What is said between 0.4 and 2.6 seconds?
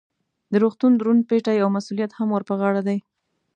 د روغتون دروند پیټی او مسؤلیت هم ور په